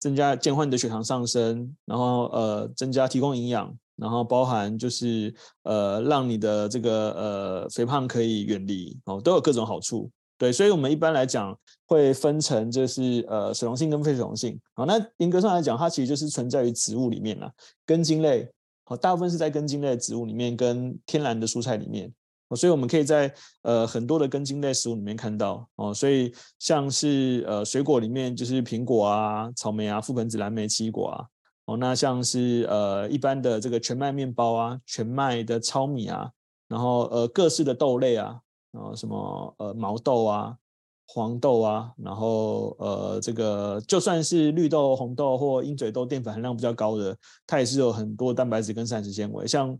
[0.00, 10.10] 增加减缓你的血糖上升，然后呃增加提供营养，然后包含就是呃让你的这个呃肥胖可以远离哦，都有各种好处。
[10.38, 14.58] 对，所以我们一般来讲会分成就是呃水溶性跟非水溶性。
[14.74, 17.48] 好，那严格上来讲，它其实就是存在于植物里面啦，
[17.86, 18.50] 根茎类。
[18.84, 22.12] 好，大部分是在根茎类植物里面跟天然的蔬菜里面。
[22.54, 25.94] 所以我们可以在呃很多的根茎类食物里面看到哦。
[25.94, 31.24] 所以像是呃水果里面就是苹果啊、草莓啊、覆盆子、蓝莓、奇异果啊。
[31.64, 36.30] 哦，那像是呃一般的这个全麦面包啊、全麦的糙米啊，
[36.68, 38.38] 然后呃各式的豆类啊。
[38.72, 40.56] 然后什么呃毛豆啊、
[41.14, 47.14] 黄豆啊，然后呃这个就算是绿豆、红豆或鹰嘴豆，淀粉含量比较高的，
[47.46, 49.46] 它也是有很多蛋白质跟膳食纤维。
[49.46, 49.78] 像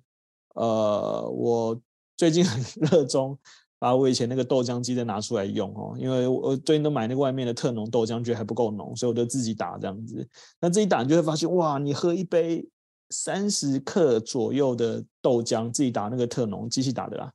[0.57, 1.81] 呃我
[2.18, 3.38] 最近很 热衷
[3.79, 10.29] 把我以前那个豆浆机再拿出来用哦，因为我最近都买那个外面的特浓豆浆，觉得还不够浓，所以我就自己打这样子。
[10.61, 12.68] 那自己打你就会发现哇，你喝一杯
[13.09, 17.33] 三十克左右的豆浆，自己打那个特浓机器打的啦。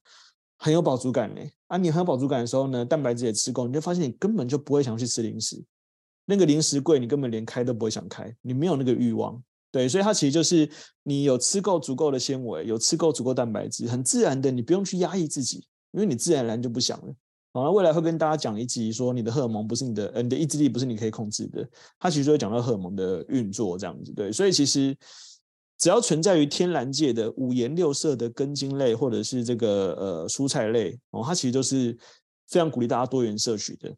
[0.59, 5.61] 很有饱足感呢，啊，你很有饱足感的时候呢，蛋白质也吃够，你就发现你根本就不会想去吃零食，
[6.25, 10.69] 那个零食柜你根本连开都不会想开，你没有那个欲望，对，所以它其实就是
[11.03, 15.57] 你有吃够足够的纤维，有吃够足够蛋白质，很自然的，你不用去压抑自己，
[15.91, 17.13] 因为你自然而然就不想了。
[17.51, 21.67] 好，那未来会跟大家讲一集，说你的荷尔蒙不是你的，呃，你的意志力不是你可以控制的，
[21.99, 24.95] 它其实就会讲到荷尔蒙的运作这样子，对，所以其实。
[25.77, 31.95] 只要存在于天然界的五颜六色的根茎类或者是这个呃蔬菜类哦，它其实都是
[32.47, 33.93] 非常鼓励大家多元摄取的。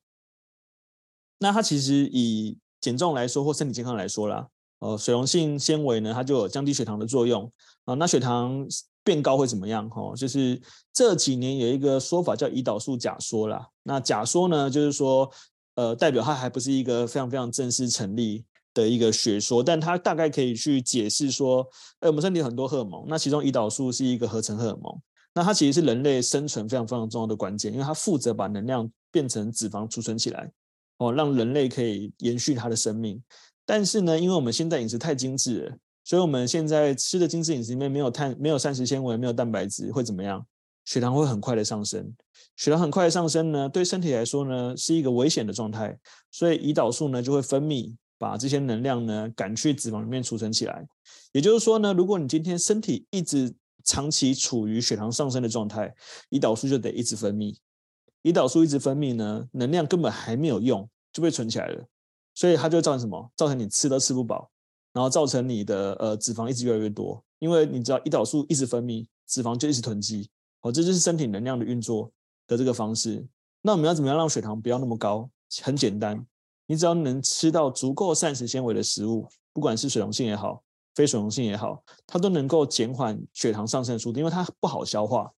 [1.37, 4.45] 那它其实以减重来说或身体健康来说啦，
[4.79, 7.49] 呃，水溶性纤维呢，它就有降低血糖的作用
[7.85, 7.93] 啊。
[7.93, 8.67] 那血糖
[9.03, 9.89] 变高会怎么样？
[9.89, 10.61] 哈，就是
[10.91, 13.65] 这几年有一个说法叫胰岛素假说啦。
[13.83, 15.31] 那假说呢，就是说
[15.75, 21.67] 呃，代表它还不是一个非常非常正式成立的一个学说，但它大概可以去解释说，
[21.99, 25.01] 哎，我们身体很多荷尔蒙，那其中胰岛素是一个合成荷尔蒙，
[25.33, 30.51] 那它其实是人类生存非常非常重要的关键，因为它负责把能量变成脂肪储存起来，
[30.97, 33.21] 哦，让人类可以延续它的生命。
[33.65, 40.45] 但是呢，因为我们现在饮食太精致了，所以我们现在吃的精致饮食里面没有碳、没有膳食纤维、没有蛋白质，会怎么样？
[40.85, 42.11] 血糖会很快的上升，
[42.55, 45.95] 血糖很快的上升呢，对身体来说呢是一个危险的状态，
[46.31, 47.95] 所以胰岛素呢就会分泌。
[48.19, 50.87] 把这些能量呢赶去脂肪里面储存起来，
[51.31, 53.51] 也就是说呢，如果你今天身体一直
[53.85, 55.91] 长期处于血糖上升的状态，
[56.29, 57.55] 胰岛素就得一直分泌，
[58.21, 61.87] 胰岛素一直分泌呢，能量根本还没有用就被存起来了，
[62.35, 63.31] 所以它就造成什么？
[63.35, 64.51] 造成你吃都吃不饱，
[64.91, 70.29] 然后造成你的呃脂肪一直越来越多，因为你知道胰岛素一直分泌，脂肪就一直囤积，
[70.61, 72.11] 哦，这就是身体能量的运作
[72.45, 73.25] 的这个方式。
[73.61, 75.29] 那我们要怎么样让血糖不要那么高？
[75.63, 76.25] 很简单。
[76.69, 80.61] 你只要能吃到足够膳食纤维的食物，不管是水溶性也好，
[80.93, 85.31] 非水溶性也好，它都能够减缓血糖上升速度，因为它不好消化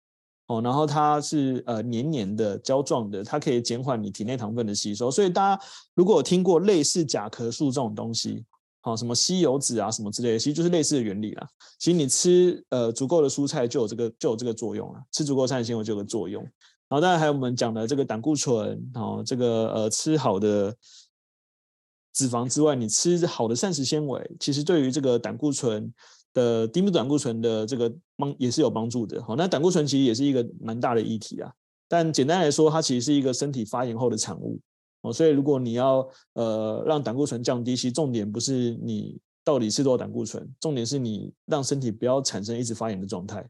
[0.47, 0.61] 哦。
[0.61, 5.09] 然后它是呃黏黏的、胶状的，它可以减缓你体内糖分的吸收。
[5.09, 5.63] 所以大家
[5.95, 8.43] 如果有听过类似甲壳素这种东西，
[8.81, 11.47] 好，什么吸油脂啊什么之类的，其实就是类似的原理啦。
[11.79, 16.43] 其实你吃呃足够的蔬菜就有这个就有这个作用了，吃足够膳食纤维就有个作用。
[16.89, 20.75] 然后当然还有我们讲的这个胆固醇，哦，这个呃吃好的。
[22.13, 25.91] 脂肪之外，你吃好的膳食纤维，其实对于这个胆固醇
[26.33, 29.23] 的低密度胆固醇的这个帮也是有帮助的。
[29.23, 31.51] 好，那胆固醇其实也是一个蛮大的议题啊。
[31.87, 34.59] 但简单来说，它其实是一个身体发炎后的产物。
[35.01, 43.45] 哦，所以如果你要呃让胆固醇降低，其实重点不是你到底吃多少胆固醇，重点是你让身体不要产生一直发炎的状态。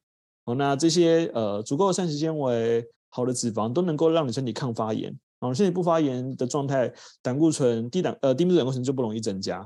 [0.46, 5.16] 哦，那这些呃足够的膳食纤维、好的脂肪都能够让你身体抗发炎。
[5.42, 9.60] 哦，身体不发炎的状态，胆固醇低胆呃低密度胆固醇就不容易增加。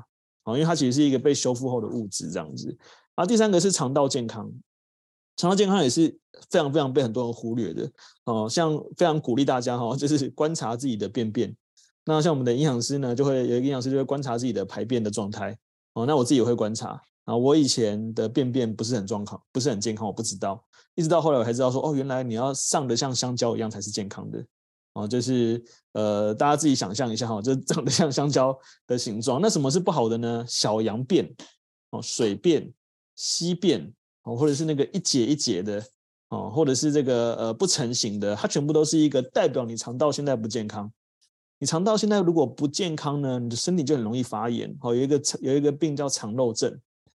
[0.44, 2.68] 哦，因为它其实是一个被修复后的物质这样子。
[3.14, 4.50] 然后第三个是肠道健康，
[5.36, 6.08] 肠道健康也是
[6.50, 7.90] 非常非常被很多人忽略的。
[8.24, 11.54] 哦，像非常鼓励大家哈，就是观察自己的便便。
[12.04, 15.56] 那像我们的营养师呢，就会有一个营养师就会观察自己的排便的状态。
[15.94, 17.00] 哦，那我自己也会观察。
[17.24, 24.38] 啊，我以前的便便不是很状况，不是很健康，我不知道，一直到后来我才知道说，哦，原来你要上的像香蕉一样才是健康的，
[24.96, 30.42] 哦，就是呃，大家自己想象一下哈，就长得像香蕉的形状，那什么是不好的呢？
[30.48, 31.30] 小羊便，
[31.90, 32.72] 哦，水便、
[33.14, 35.84] 稀便，哦，或者是那个一节一节的，
[36.30, 40.90] 哦，或者是这个呃不成形的，它全部都是一个代表你肠道现在不健康。
[41.58, 44.74] 你肠道现在如果不健康呢，你的身体就很容易发炎。
[44.80, 46.74] 哦，有一个有一个病叫肠漏症，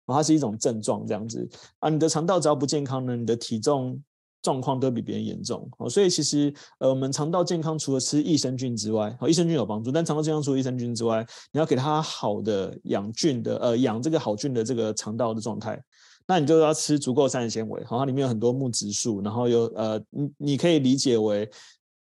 [0.07, 1.89] 它是一种症状这样子啊。
[1.89, 4.03] 你的肠道只要不健康呢，你的体重
[4.43, 5.69] 状况都比别人严重。
[5.79, 15.83] 哦，所以其实呃，我们肠道健康除了吃益生菌之外，哦，益生菌有帮助，但肠道健康除了益生菌之外，你要给它好的养菌的呃养这个好菌的这个肠道的状态，
[16.27, 17.85] 那你就要吃足够膳食纤维。
[17.85, 21.49] 好，它里面有很多木质素，然后有呃你你可以理解为。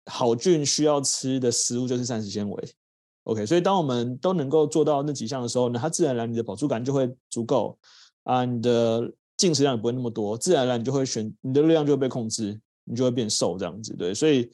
[0.07, 2.75] 好菌需要吃的食物就是膳食纤维
[3.23, 7.79] ，OK，所以当我们都能够做到那几项的时候，呢它自然而然你的饱足感就会足够
[8.25, 14.51] 啊，你的进食量也不会那么多，自然而然你就会选你的热量就会被控制，你就会变瘦这样子，对，所以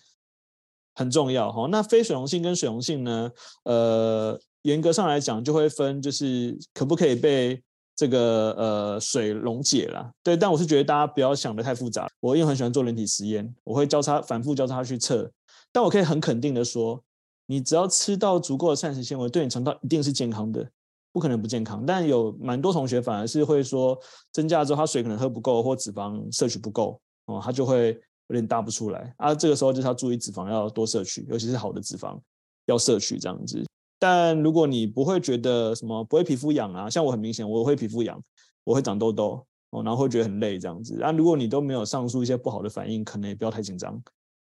[0.95, 1.67] 很重要哈。
[1.71, 3.31] 那非水溶性跟水溶性呢？
[3.65, 7.63] 呃，严格上来讲就会分，就是可不可以被
[7.97, 15.31] 这个呃水溶解啦，对，但我是觉得大家不要想的太复杂，我因为很喜欢做人体实验，我会交叉反复交叉去测。
[15.73, 17.03] 但我可以很肯定的说，
[17.47, 20.69] 你只要吃到足够的膳食纤维，对你肠道一定是健康的，
[21.13, 21.85] 不可能不健康。
[21.87, 23.99] 但有蛮多同学反而是会说，
[24.33, 29.35] 增加之后他水可能喝不够，或脂肪摄取不够，哦，他就会有点大不出来啊。
[29.35, 32.19] 这个时候就是要注意脂肪要多摄取，尤其是好的脂肪
[32.67, 33.65] 要摄取这样子。
[33.99, 38.19] 但如果你不会觉得什么不会皮肤痒啊，像我很明显我会皮肤痒，
[38.65, 41.03] 我会长痘痘哦，然后会觉得很累这样子。
[41.03, 44.03] 啊，如果你都没有上述一些不好的反应，可能也不要太紧张。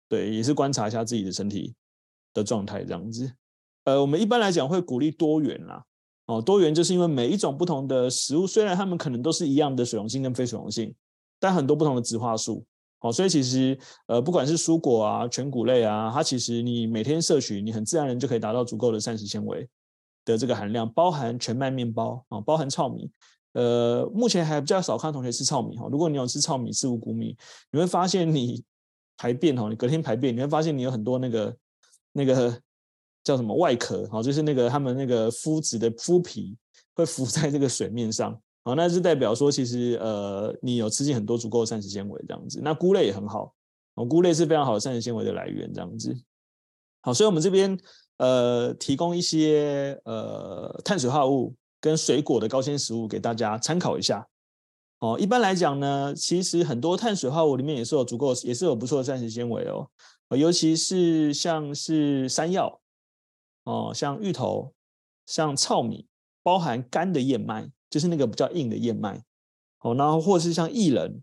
[0.09, 1.75] 对，也是观察一下自己的身体
[2.33, 3.31] 的状态这样子。
[3.85, 5.85] 呃，我们一般来讲会鼓励多元啦。
[6.27, 10.95] 哦，多元就是因为每一种不同的食物，虽然它们可能都是一样的水溶性跟非水溶性，
[11.39, 12.65] 但很多不同的植化素。
[13.01, 19.69] 哦，所以其实呃，不管是蔬果啊、全谷类啊，它其实你每天摄取，你很自然人就可以达到足够的膳食纤维
[20.25, 23.11] 的这个含量，包含全麦面包啊，包含糙米。
[23.53, 25.89] 呃，目前还比较少看同学吃糙米哈。
[25.91, 27.37] 如果你有吃糙米、吃五谷米，
[27.71, 28.65] 你会发现你。
[29.17, 31.57] 排便哈，你隔天排便，你会发现你有很多那个
[32.11, 32.61] 那个
[33.25, 36.55] 叫什么外壳好，就是那个他们那个麸质的麸皮
[36.95, 42.61] 会浮在这个水面上，好，那是代表说其实呃你有吃进很多足够的膳食纤维这样子。
[42.63, 43.53] 那菇类也很好，
[43.95, 46.15] 哦，菇类是非常好的膳食纤维的来源这样子。
[47.01, 47.77] 好，所以我们这边
[48.19, 54.27] 呃提供一些呃碳水化合物跟水果的高纤食物给大家参考一下。
[55.01, 59.87] 哦，一般来讲呢，其实很多碳水化合物里面也是有足够，也是有不错的膳食纤维哦。
[60.35, 62.81] 尤其是像是山药，
[63.65, 64.73] 哦，像芋头，
[65.27, 66.07] 像糙米，
[66.43, 69.23] 包含干的燕麦，就是那个比较硬的燕麦。
[69.81, 71.23] 哦，然后或是像薏仁，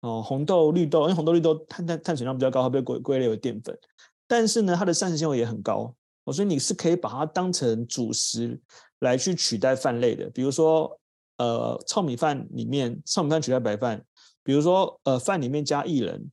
[0.00, 3.78] 哦，红豆、绿豆，因为红豆、绿豆碳碳碳水量比较高，它被归归类为淀粉。
[4.26, 5.94] 但是呢，它的膳食纤维也很高，
[6.24, 8.60] 哦，所以你是可以把它当成主食
[8.98, 10.98] 来去取代饭类的，比如说。
[11.36, 14.00] 呃，糙米饭里面，糙米饭取代白饭，
[14.44, 16.30] 比如说，呃，饭里面加薏仁，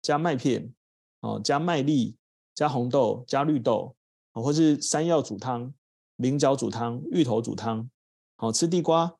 [0.00, 0.72] 加麦片，
[1.18, 2.16] 哦，加麦粒，
[2.54, 3.96] 加红豆，加绿豆，
[4.32, 5.72] 哦，或是山药煮汤、
[6.16, 7.88] 菱角煮汤、芋头煮汤，
[8.36, 9.16] 好，吃地瓜、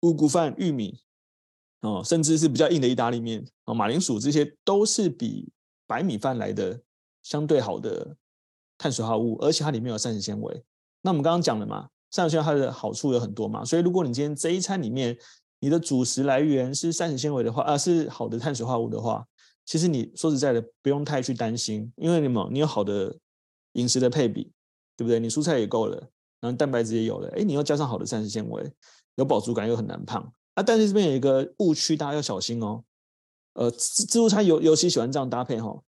[0.00, 1.00] 五谷饭、玉米，
[1.80, 5.50] 哦，甚至是比较硬的意大利面，哦，马铃薯，这些都是比
[5.86, 6.80] 白米饭来的
[7.22, 8.16] 相对好的
[8.78, 10.64] 碳水化合物，而且它里面有膳食纤维。
[11.02, 11.88] 那我们刚刚讲了嘛？
[12.10, 15.16] 膳食纤维它的好处有很多嘛，所以如果你今天这一餐里面
[15.58, 19.26] 你的主食来源是膳食纤维的话，啊，是好的碳水化合物的话，
[19.64, 23.16] 其实你说实在的不用太去担心，因为你们你有好的
[23.74, 24.50] 饮食的配比，
[24.96, 25.20] 对不对？
[25.20, 25.96] 你蔬菜也够了，
[26.40, 28.72] 然后蛋白质也有了，哎，你又加上好的膳食纤维，
[29.14, 30.62] 有饱足感又很难胖啊。
[30.62, 32.82] 但是这边有一个误区，大家要小心哦。
[33.52, 35.82] 呃，自自助餐尤尤其喜欢这样搭配哈、哦，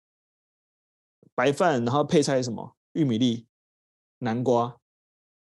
[1.34, 3.46] 白饭然后配菜什么玉米粒、
[4.18, 4.76] 南瓜。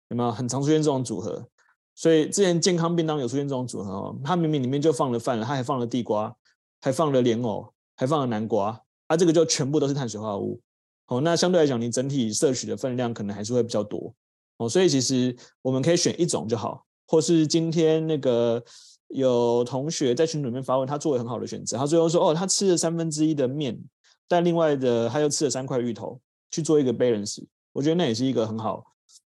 [0.09, 1.49] 有没有很常出现这种组合？
[1.93, 6.33] 所以之前健康便当有出现这种组合哦，它明明里面就放了饭了，它还放了地瓜，
[6.79, 10.61] 还放了莲藕，还放了南瓜，啊，这个就全部都是碳水化合物。
[11.07, 14.13] 哦，那相对来讲，你整体摄取的分量可能还是会比较多
[14.57, 14.69] 哦。
[14.69, 18.63] 所以其实我们可以选一种就好，或是今天那个
[19.07, 23.77] 有同学在群里面发问，他做了很好的选择，他最后说哦，他吃了三分之一的面，
[24.27, 26.19] 但另外的他又吃了三块芋头，
[26.51, 28.83] 去做一个 balance，我觉得那也是一个很好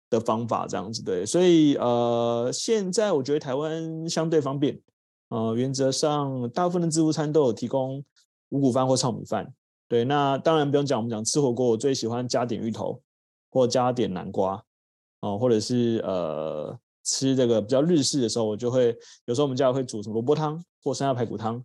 [0.10, 4.78] 的方法这样子对，所以呃，现在我觉得台湾相对方便，
[5.30, 8.04] 呃，原则上大部分的自助餐都有提供
[8.50, 9.54] 五谷饭或糙米饭，
[9.90, 13.02] 对，那当然不用讲，我们讲吃火锅，我最喜欢加点芋头
[13.50, 14.64] 或加点南瓜，
[15.22, 21.62] 哦、或者是呃吃这个比较日式的时候，我就会有时候我们家会煮什么萝卜汤或山药排骨汤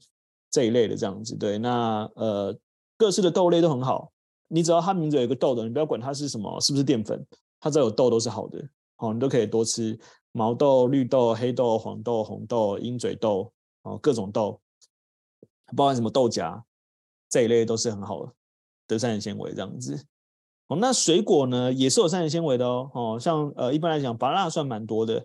[0.50, 1.36] 这一类的这样子。
[1.36, 2.56] 对，那呃
[2.96, 4.10] 各式的豆类都很好，
[4.48, 7.22] 你只要它名字有一个豆的，你不要管它是什么，是不是淀粉，
[7.60, 8.66] 它只要有豆都是好的。
[8.96, 9.98] 好，你都可以多吃
[10.32, 13.52] 毛豆、绿豆、黑豆、黄豆、红豆、鹰嘴豆，
[13.82, 14.58] 哦，各种豆，
[15.76, 16.64] 包含什么豆荚
[17.28, 18.26] 这一类都是很好
[18.86, 19.98] 的膳食纤维这样子。
[20.68, 22.90] 哦，那水果呢也是有膳食纤维的哦。
[22.94, 25.24] 哦，像呃一般来讲，芭乐算蛮多的。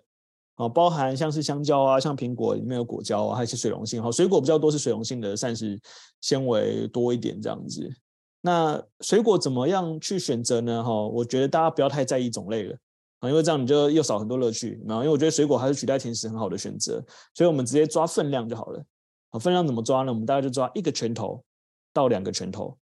[0.56, 4.02] 哦，包含像是香蕉啊，像苹果里面有果胶啊，还有一些水溶性。
[4.02, 5.80] 好，水果比较多是水溶性的膳食
[6.20, 7.90] 纤维多一点这样子。
[8.42, 10.84] 那水果怎么样去选择呢？
[10.84, 12.76] 哈，我觉得大家不要太在意种类了
[13.20, 14.78] 啊，因为这样你就又少很多乐趣。
[14.86, 18.84] 然后，因为我觉得水果还是取代甜食很好的选择，所以我们直接抓分量就好了。
[19.30, 20.12] 啊，分量怎么抓呢？
[20.12, 21.42] 我们大概就抓一个拳头
[21.92, 22.76] 到两个拳头。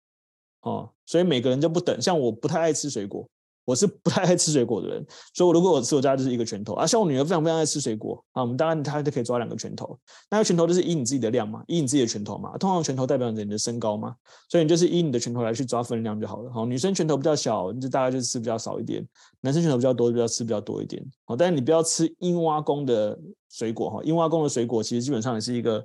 [0.62, 3.28] 哦，所以每个人就不等，像我不太爱吃水果，
[3.66, 6.86] 我是不太爱吃水果的人，所以我如果我吃我家就是一个拳头啊。
[6.86, 9.98] 像我女儿非常非常爱吃水果啊，我们当然她就可以抓两个拳头，
[10.30, 14.16] 那个拳头就是以你自己的量嘛，以你自己的拳头嘛，通常拳头代表着你的身高嘛，
[14.48, 16.50] 所以你就是以你的拳头来去抓分量就好了。
[16.50, 19.02] 好，女生拳头比较小，你就大概就吃比较少一点；
[19.42, 21.04] 男生拳头比较多，就要吃比较多一点。
[21.26, 23.18] 好，但是你不要吃樱花公的
[23.50, 25.84] 水果哈，樱花公的水果其实基本上也是一个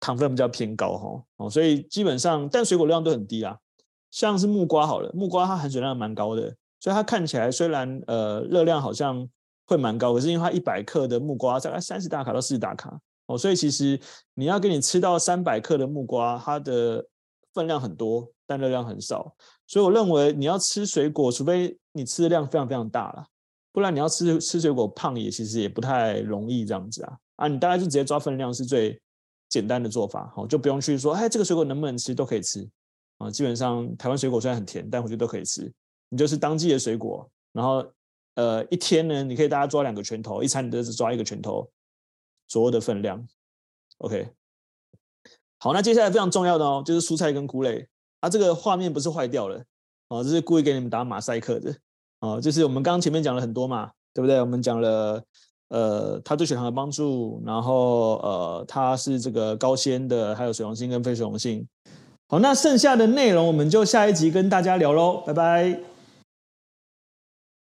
[0.00, 3.56] 糖分比较偏高哈，哦，所以基本上但水果量都很低啊。
[4.10, 6.42] 像是木瓜好了，木瓜它含水量蛮高的，
[6.80, 9.28] 所以它看起来虽然呃热量好像
[9.66, 13.98] 会蛮高，可是因为它一百克的木瓜大概三十大卡到四十大卡哦，所以其实
[14.34, 17.04] 你要给你吃到三百克的木瓜，它的
[17.52, 19.34] 分量很多，但热量很少。
[19.66, 23.26] 所以我认为你要吃水果，除非你吃的量非常非常大了，
[23.72, 27.48] 不然你要吃吃水果胖也其实也不太容易这样子啊啊！
[27.48, 28.98] 你大概就直接抓分量是最
[29.48, 32.68] 简单的做法，好，就不用去说哎这个水果能不能吃，都可以吃。
[33.18, 35.72] 啊，基本上台湾水果虽然很甜，但我觉得都可以吃。
[36.10, 37.84] 你就是当季的水果，然后
[38.34, 41.70] 呃一天呢，你可以大家抓两个拳头，一餐你都是抓一个拳头
[42.46, 43.26] 左右的分量。
[43.98, 44.28] OK，
[45.58, 47.88] 好，那接下来非常重要的哦，就是蔬菜跟菇类。
[48.20, 49.64] 啊，这个画面不是坏掉了，
[50.08, 51.74] 哦，这是故意给你们打马赛克的。
[52.20, 54.40] 哦，就是我们刚刚前面讲了很多嘛，对不对？
[54.40, 55.24] 我们讲了
[55.68, 61.66] 呃，它对血糖的帮助，然后呃，它是这个高纤的，还有水溶性跟非水溶性。
[62.28, 65.95] 好，那剩下的内容我们就下一集跟大家聊喽，拜拜。